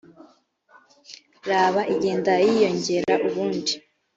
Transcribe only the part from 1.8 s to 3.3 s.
igenda yiyongera